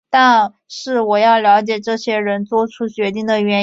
[0.09, 3.59] 但是我要了解这些人作出决定的原因。